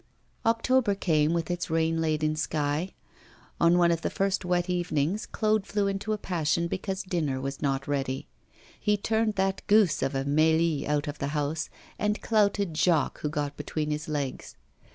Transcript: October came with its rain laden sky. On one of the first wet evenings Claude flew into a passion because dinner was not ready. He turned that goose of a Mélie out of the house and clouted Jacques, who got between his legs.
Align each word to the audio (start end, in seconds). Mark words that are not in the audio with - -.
October 0.47 0.95
came 0.95 1.31
with 1.31 1.51
its 1.51 1.69
rain 1.69 2.01
laden 2.01 2.35
sky. 2.35 2.95
On 3.59 3.77
one 3.77 3.91
of 3.91 4.01
the 4.01 4.09
first 4.09 4.43
wet 4.43 4.67
evenings 4.67 5.27
Claude 5.27 5.67
flew 5.67 5.85
into 5.85 6.11
a 6.11 6.17
passion 6.17 6.67
because 6.67 7.03
dinner 7.03 7.39
was 7.39 7.61
not 7.61 7.87
ready. 7.87 8.27
He 8.79 8.97
turned 8.97 9.35
that 9.35 9.61
goose 9.67 10.01
of 10.01 10.15
a 10.15 10.25
Mélie 10.25 10.87
out 10.87 11.07
of 11.07 11.19
the 11.19 11.27
house 11.37 11.69
and 11.99 12.19
clouted 12.19 12.75
Jacques, 12.75 13.19
who 13.19 13.29
got 13.29 13.55
between 13.55 13.91
his 13.91 14.07
legs. 14.09 14.55